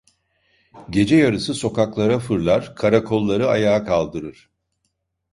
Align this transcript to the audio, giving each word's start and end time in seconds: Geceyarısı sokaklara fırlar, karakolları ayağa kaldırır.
Geceyarısı 0.89 1.53
sokaklara 1.53 2.19
fırlar, 2.19 2.75
karakolları 2.75 3.47
ayağa 3.47 3.83
kaldırır. 3.85 4.49